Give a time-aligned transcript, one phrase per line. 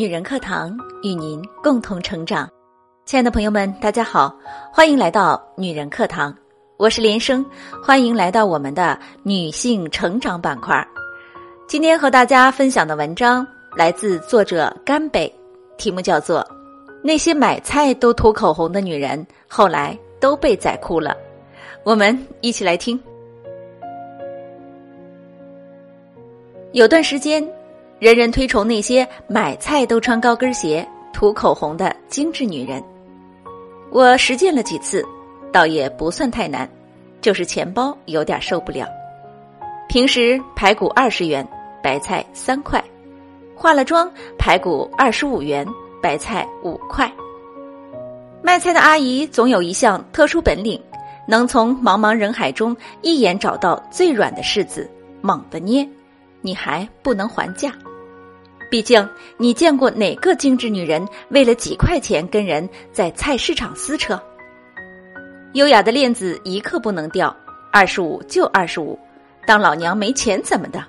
[0.00, 2.48] 女人课堂与您共同成长。
[3.04, 4.34] 亲爱的朋友们，大家好，
[4.72, 6.34] 欢迎来到女人课堂，
[6.78, 7.44] 我是连生，
[7.84, 10.82] 欢迎来到我们的女性成长板块。
[11.68, 13.46] 今天和大家分享的文章
[13.76, 15.30] 来自作者甘北，
[15.76, 16.40] 题目叫做
[17.04, 21.10] 《那些买菜都涂口红的女人后来都被宰哭了》。
[21.84, 22.98] 我们一起来听。
[26.72, 27.46] 有段时间。
[28.00, 32.82] 人人推崇那些买菜都穿高跟鞋、涂口红的精致女人。
[33.90, 35.04] 我实践了几次，
[35.52, 36.66] 倒也不算太难，
[37.20, 38.88] 就是钱包有点受不了。
[39.86, 41.46] 平时排骨二十元，
[41.82, 42.82] 白菜三块；
[43.54, 45.66] 化了妆，排骨二十五元，
[46.00, 47.12] 白菜五块。
[48.42, 50.82] 卖菜的阿姨总有一项特殊本领，
[51.28, 55.86] 能从茫茫人海中一眼找到最软的柿子，猛地捏，
[56.40, 57.70] 你还不能还价。
[58.70, 64.18] 毕竟，你见过哪个精致女人为了几块钱跟人在菜市场撕扯？
[65.54, 67.36] 优雅的链子一刻不能掉，
[67.72, 68.96] 二十五就二十五，
[69.44, 70.84] 当老娘没钱怎么的？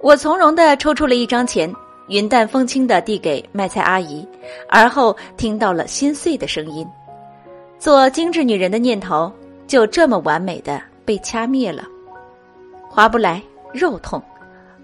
[0.00, 1.70] 我从容的抽出了一张钱，
[2.08, 4.26] 云淡风轻的递给卖菜阿姨，
[4.66, 6.88] 而后听到了心碎的声音，
[7.78, 9.30] 做精致女人的念头
[9.66, 11.84] 就这么完美的被掐灭了。
[12.88, 13.42] 划不来，
[13.74, 14.22] 肉痛，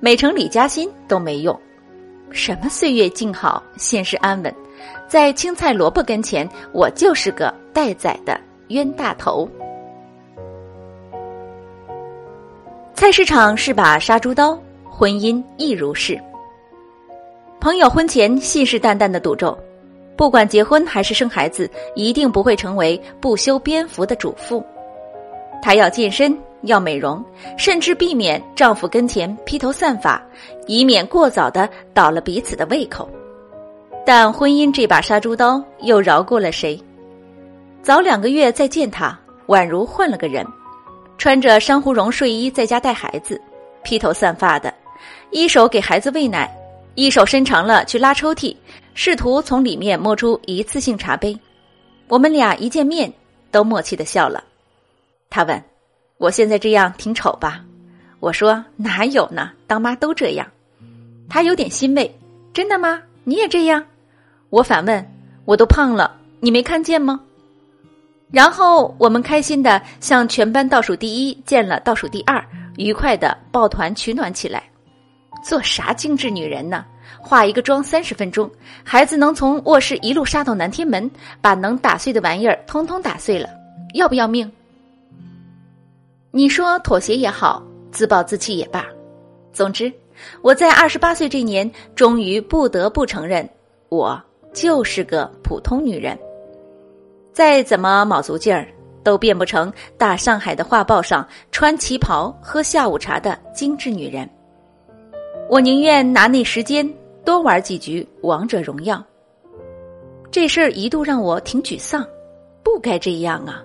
[0.00, 1.58] 美成李嘉欣都没用。
[2.30, 4.54] 什么岁月静好，现实安稳，
[5.08, 9.48] 在青菜萝卜跟前，我就是个待宰的冤大头。
[12.94, 16.20] 菜市场是把杀猪刀，婚姻亦如是。
[17.60, 19.56] 朋友婚前信誓旦旦的赌咒，
[20.16, 24.64] 不管结婚还是生孩子，一定不会成为不修边幅的主妇。
[25.62, 26.36] 她要健身。
[26.62, 27.24] 要美容，
[27.56, 30.20] 甚至避免丈夫跟前披头散发，
[30.66, 33.08] 以免过早的倒了彼此的胃口。
[34.04, 36.76] 但婚姻这把杀猪刀又饶过了谁？
[37.80, 39.16] 早两个月再见他，
[39.46, 40.44] 宛如换了个人，
[41.16, 43.40] 穿着珊瑚绒睡衣在家带孩子，
[43.84, 44.74] 披头散发的，
[45.30, 46.52] 一手给孩子喂奶，
[46.96, 48.56] 一手伸长了去拉抽屉，
[48.94, 51.38] 试图从里面摸出一次性茶杯。
[52.08, 53.12] 我们俩一见面
[53.52, 54.42] 都默契的笑了。
[55.30, 55.62] 他问。
[56.18, 57.64] 我现在这样挺丑吧？
[58.18, 60.44] 我说哪有呢，当妈都这样。
[61.28, 62.12] 他有点欣慰，
[62.52, 63.00] 真的吗？
[63.22, 63.84] 你也这样？
[64.50, 67.20] 我反问，我都胖了，你没看见吗？
[68.32, 72.44] 然后我们开心的向全班倒数第一见了倒数第二，
[72.76, 74.64] 愉快的抱团取暖起来。
[75.44, 76.84] 做啥精致女人呢？
[77.20, 78.50] 化一个妆三十分钟，
[78.82, 81.08] 孩子能从卧室一路杀到南天门，
[81.40, 83.48] 把能打碎的玩意儿通通打碎了，
[83.94, 84.50] 要不要命？
[86.38, 87.60] 你说妥协也好，
[87.90, 88.86] 自暴自弃也罢，
[89.52, 89.92] 总之，
[90.40, 93.44] 我在二十八岁这年，终于不得不承认，
[93.88, 94.22] 我
[94.52, 96.16] 就是个普通女人。
[97.32, 98.68] 再怎么卯足劲儿，
[99.02, 104.30] 都变不成大上海的画报上穿旗袍喝下午茶的精致女人。
[105.50, 106.88] 我宁愿拿那时间
[107.24, 109.04] 多玩几局王者荣耀。
[110.30, 112.06] 这事儿一度让我挺沮丧，
[112.62, 113.60] 不该这样啊！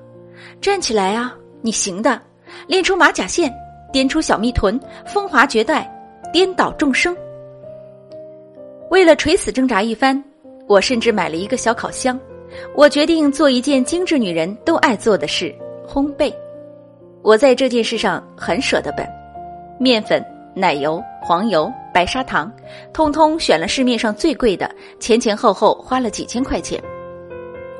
[0.59, 2.19] 站起来啊，你行的！
[2.67, 3.53] 练出马甲线，
[3.91, 5.89] 颠出小蜜臀，风华绝代，
[6.31, 7.15] 颠倒众生。
[8.89, 10.23] 为了垂死挣扎一番，
[10.67, 12.19] 我甚至买了一个小烤箱。
[12.75, 15.53] 我决定做一件精致女人都爱做的事——
[15.89, 16.31] 烘焙。
[17.23, 19.07] 我在这件事上很舍得本，
[19.79, 20.23] 面粉、
[20.55, 22.51] 奶油、黄油、白砂糖，
[22.93, 24.69] 通通选了市面上最贵的，
[24.99, 26.79] 前前后后花了几千块钱。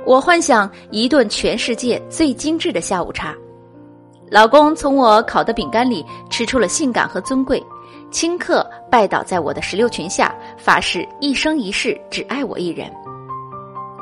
[0.05, 3.35] 我幻想一顿全世界最精致的下午茶。
[4.31, 7.63] 老公从我烤的饼干里吃出了性感和尊贵，
[8.11, 12.91] 顷刻拜倒在我的石榴裙下，发誓一生一世只爱我一人。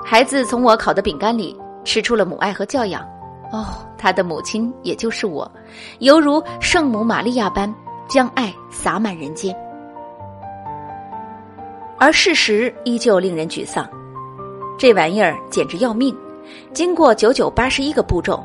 [0.06, 3.02] 孩子从我烤的饼干里吃出了母爱和教养，
[3.52, 3.66] 哦，
[3.98, 5.50] 他的母亲也就是我，
[6.00, 7.74] 犹如圣母玛利亚般
[8.08, 9.56] 将爱洒满人间。
[12.00, 13.88] 而事实依旧令人沮丧，
[14.78, 16.16] 这玩意儿简直要命！
[16.74, 18.44] 经过九九八十一个步骤，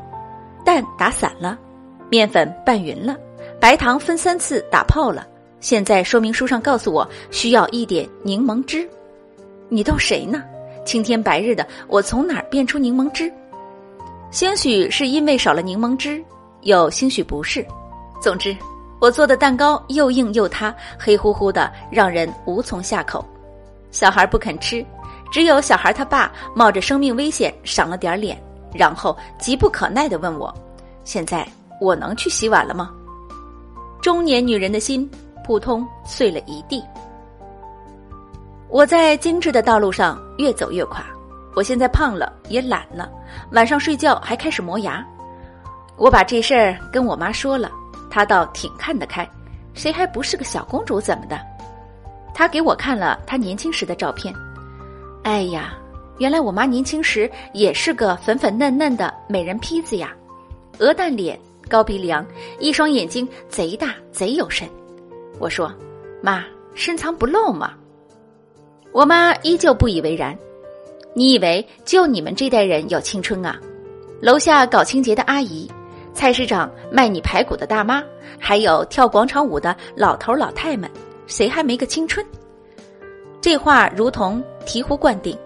[0.63, 1.57] 蛋打散了。
[2.09, 3.15] 面粉拌匀了，
[3.59, 5.27] 白糖分三次打泡了。
[5.59, 8.87] 现在说明书上告诉我需要一点柠檬汁，
[9.69, 10.43] 你逗谁呢？
[10.85, 13.31] 青天白日的，我从哪儿变出柠檬汁？
[14.31, 16.23] 兴许是因为少了柠檬汁，
[16.61, 17.65] 又兴许不是。
[18.21, 18.55] 总之，
[18.99, 23.25] 我做的蛋糕又硬又塌，黑乎乎的，让人无从下口。
[23.91, 24.85] 小孩不肯吃，
[25.31, 28.41] 只有小孩他爸冒着生命危险赏了点脸，
[28.73, 30.53] 然后急不可耐的问我
[31.03, 31.45] ：“现在？”
[31.79, 32.91] 我能去洗碗了吗？
[34.01, 35.09] 中年女人的心
[35.43, 36.83] 扑通碎了一地。
[38.69, 41.03] 我在精致的道路上越走越垮，
[41.55, 43.09] 我现在胖了，也懒了，
[43.51, 45.05] 晚上睡觉还开始磨牙。
[45.95, 47.71] 我把这事儿跟我妈说了，
[48.09, 49.27] 她倒挺看得开，
[49.73, 51.39] 谁还不是个小公主怎么的？
[52.33, 54.33] 她给我看了她年轻时的照片，
[55.23, 55.73] 哎呀，
[56.19, 60.13] 原来我妈年轻时也是个粉粉嫩嫩的美人坯子呀，
[60.77, 62.25] 鹅蛋脸，高鼻梁，
[62.59, 64.67] 一双眼睛贼大贼有神。
[65.39, 65.71] 我说，
[66.21, 66.43] 妈，
[66.73, 67.73] 深藏不露嘛。
[68.91, 70.37] 我妈依旧不以为然。
[71.13, 73.59] 你以为就你们这代人有青春啊？
[74.21, 75.69] 楼下搞清洁的阿姨，
[76.13, 78.03] 菜市场卖你排骨的大妈，
[78.39, 80.89] 还有跳广场舞的老头老太们，
[81.27, 82.25] 谁还没个青春？
[83.41, 85.37] 这话如同醍醐灌顶。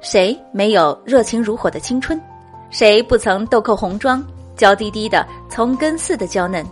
[0.00, 2.20] 谁没有热情如火的青春？
[2.70, 4.24] 谁不曾豆蔻红妆，
[4.58, 6.66] 娇滴滴的从根似的娇嫩？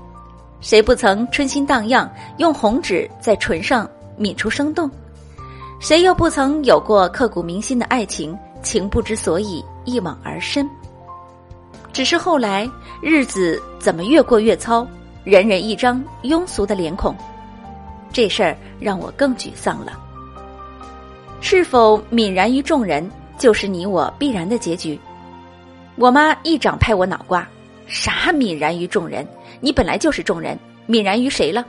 [0.60, 3.88] 谁不曾春心荡漾，用红纸在唇上
[4.18, 4.90] 抿出生动？
[5.78, 8.36] 谁又不曾有过刻骨铭心的爱情？
[8.62, 10.68] 情不知所以，一往而深。
[11.92, 12.68] 只是后来
[13.00, 14.84] 日子怎么越过越糙，
[15.22, 17.14] 人人一张庸俗的脸孔，
[18.12, 19.92] 这事儿让我更沮丧了。
[21.40, 24.98] 是否泯然于众人，就是你我必然的结局？
[25.94, 27.46] 我妈一掌拍我脑瓜
[27.86, 29.26] ：“啥泯然于众人？
[29.60, 31.66] 你本来就是众人，泯然于谁了？”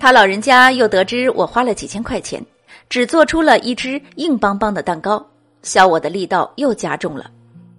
[0.00, 2.44] 他老人家又得知我花了几千块钱，
[2.88, 5.24] 只做出了一只硬邦邦的蛋糕，
[5.62, 7.30] 削我的力道又加重了。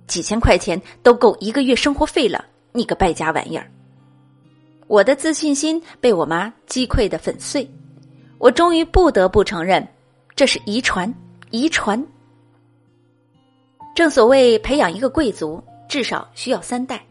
[0.07, 3.69] 几千块钱都够一个月生活费了，你个败家玩意儿！
[4.87, 7.67] 我的自信心被我妈击溃的粉碎，
[8.37, 9.87] 我终于不得不承认，
[10.35, 11.11] 这是遗传，
[11.49, 12.05] 遗传。
[13.95, 17.05] 正所谓培养一个贵族，至少需要三代，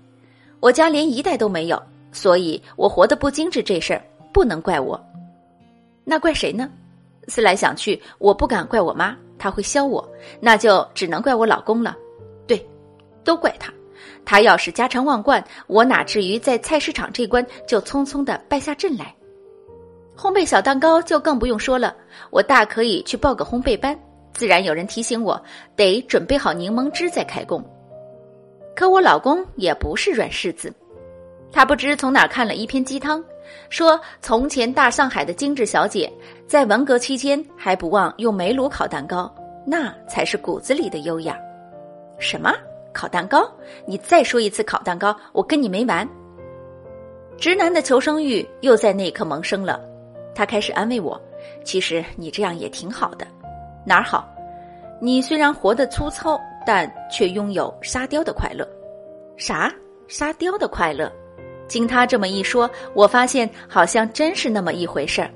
[0.59, 1.79] 我家连一代都没有，
[2.13, 4.03] 所以我活得不精致这事儿。
[4.33, 4.99] 不能怪我，
[6.03, 6.67] 那怪谁呢？
[7.29, 10.11] 思来想去，我不敢怪我妈，她会削我，
[10.41, 11.95] 那就只能怪我老公了。
[12.47, 12.67] 对，
[13.23, 13.71] 都怪他。
[14.25, 19.15] 他要是家常万贯，我哪至于在菜市场这关就匆匆的败下阵来？
[20.17, 21.95] 烘焙小蛋糕就更不用说了，
[22.31, 23.95] 我大可以去报个烘焙班，
[24.33, 25.39] 自然有人提醒我
[25.77, 27.63] 得准备好柠檬汁再开工。
[28.75, 30.73] 可我老公也不是软柿子，
[31.53, 33.23] 他不知从哪看了一篇鸡汤。
[33.69, 36.11] 说从前大上海的精致小姐，
[36.47, 39.33] 在文革期间还不忘用煤炉烤蛋糕，
[39.67, 41.37] 那才是骨子里的优雅。
[42.19, 42.55] 什么
[42.93, 43.51] 烤蛋糕？
[43.87, 46.09] 你再说一次烤蛋糕，我跟你没完！
[47.37, 49.81] 直男的求生欲又在那一刻萌生了，
[50.35, 51.21] 他开始安慰我
[51.65, 53.27] ：“其实你这样也挺好的，
[53.85, 54.29] 哪儿好？
[55.01, 58.67] 你虽然活得粗糙，但却拥有沙雕的快乐。
[59.37, 59.73] 啥？
[60.09, 61.11] 沙雕的快乐？”
[61.69, 65.31] 经他这么一说，我发现好像真是那么一回事儿。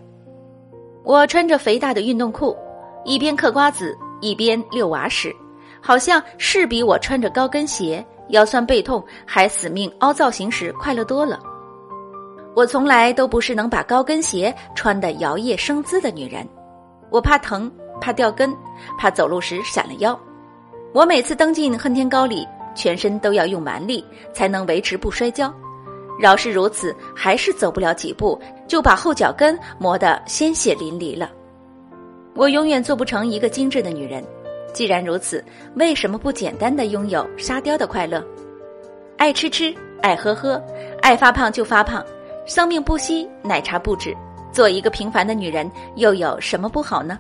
[1.04, 2.56] 我穿着肥大的运动裤，
[3.04, 5.32] 一边嗑瓜子一边遛娃时，
[5.80, 11.38] 好像是比我穿着高跟鞋腰酸背痛还死命凹造型时快乐多了。
[12.56, 16.44] 我从来都不是能把高跟鞋穿得摇曳生姿的女人，
[17.10, 18.52] 我怕疼，怕掉跟，
[18.98, 20.18] 怕走路时闪了腰。
[20.94, 25.52] 我每次登进恨天高里，全身都要用蛮力才能维持不摔跤。
[26.20, 31.32] 饶是如此，还是走不了几步，就把后脚跟磨得鲜血淋漓了。
[32.36, 34.24] 我永远做不成一个精致的女人。
[34.72, 38.24] 既然如此，为什么不简单的拥有沙雕的快乐？
[39.19, 40.63] 爱吃吃，爱喝喝，
[41.03, 42.05] 爱发胖就发胖，
[42.46, 44.17] 生命不息，奶茶不止。
[44.53, 47.19] 做一个平凡的女人，又有什么不好呢？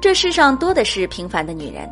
[0.00, 1.88] 这世上多的是平凡的女人，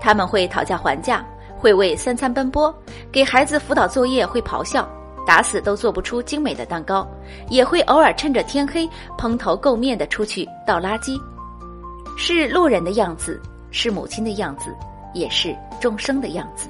[0.00, 1.24] 他们会讨价还价。
[1.60, 2.72] 会为三餐奔波，
[3.10, 4.88] 给孩子辅导作业会咆哮，
[5.26, 7.04] 打死都做不出精美的蛋糕，
[7.48, 11.20] 也会偶尔趁着天黑蓬头垢面的出去倒垃圾，
[12.16, 14.72] 是路人的样子，是母亲的样子，
[15.14, 16.68] 也是众生的样子。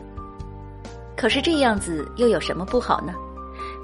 [1.15, 3.13] 可是这样子又有什么不好呢？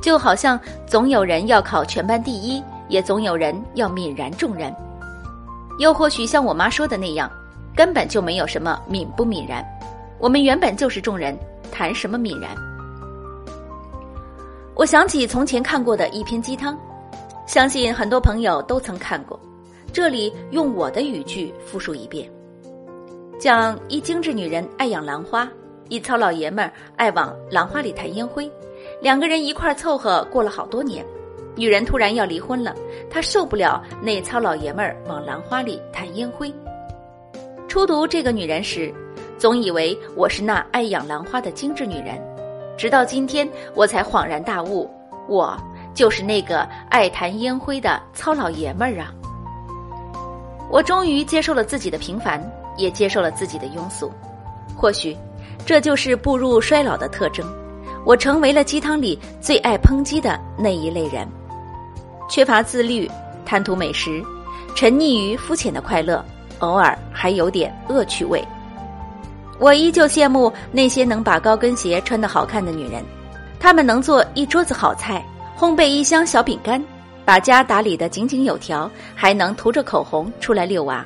[0.01, 4.75] 就好像总有人要考全班第一，也总有人要泯然众人，
[5.79, 7.31] 又或许像我妈说的那样，
[7.75, 9.65] 根本就没有什么泯不泯然。
[10.19, 11.37] 我们原本就是众人，
[11.71, 12.51] 谈什么泯然？
[14.75, 16.79] 我想起从前看过的一篇鸡汤，
[17.47, 19.39] 相信很多朋友都曾看过。
[19.93, 22.29] 这里用我的语句复述一遍：
[23.39, 25.49] 讲一精致女人爱养兰花，
[25.89, 28.51] 一糙老爷们儿爱往兰花里弹烟灰，
[29.01, 31.05] 两个人一块凑合过了好多年。
[31.57, 32.75] 女人突然要离婚了，
[33.09, 36.53] 她受不了那糙老爷们儿往兰花里弹烟灰。
[37.75, 38.95] 初读这个女人时。
[39.37, 42.23] 总以为我是那爱养兰花的精致女人，
[42.79, 44.89] 直到今天我才恍然大悟，
[45.29, 45.59] 我
[45.93, 49.13] 就是那个爱弹烟灰的糙老爷们儿啊！
[50.71, 52.41] 我终于接受了自己的平凡，
[52.77, 54.09] 也接受了自己的庸俗。
[54.77, 55.17] 或许，
[55.67, 57.45] 这就是步入衰老的特征。
[58.07, 61.27] 我成为了鸡汤里最爱抨击的那一类人，
[62.31, 63.11] 缺乏自律，
[63.45, 64.25] 贪图美食，
[64.77, 66.25] 沉溺于肤浅的快乐，
[66.65, 68.43] 偶尔还有点恶趣味。
[69.59, 73.05] 我依旧羡慕那些能把高跟鞋穿得好看的女人，
[73.61, 75.25] 她们能做一桌子好菜，
[75.59, 76.83] 烘焙一箱小饼干，
[77.25, 81.05] 把家打理得井井有条，还能涂着口红出来遛娃。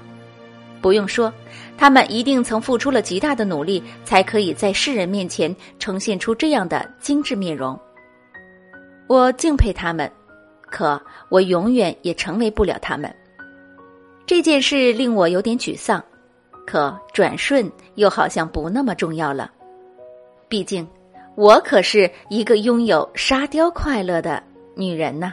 [0.80, 1.32] 不用说。
[1.80, 7.78] 他们一定曾付出了极大的努力，才可以在世人面前呈现出这样的精致面容。
[9.06, 10.10] 我敬佩他们，
[10.62, 13.14] 可我永远也成为不了他们。
[14.28, 16.04] 这件事令我有点沮丧，
[16.66, 19.50] 可转瞬又好像不那么重要了。
[20.50, 20.86] 毕竟，
[21.34, 24.42] 我可是一个拥有沙雕快乐的
[24.74, 25.32] 女人呐。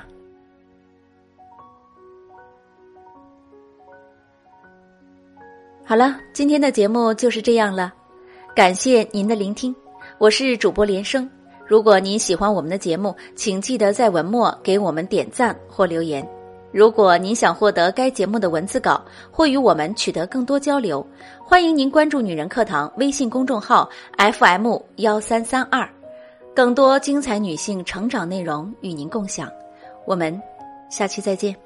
[5.84, 7.94] 好了，今天的节目就是这样了，
[8.56, 9.76] 感谢您的聆听，
[10.18, 11.30] 我是主播连生。
[11.68, 16.26] 如果您喜欢我们的节目，请记得在文末给我们点赞或留言。
[16.76, 19.02] 如果您想获得该节目的文字稿
[19.32, 21.08] 或与我们取得更多交流，
[21.42, 25.90] 欢迎您关注“女人课堂”微信公众号 FM 幺三三二，
[26.54, 29.50] 更多精彩女性成长内容与您共享。
[30.06, 30.38] 我们
[30.90, 31.65] 下期再见。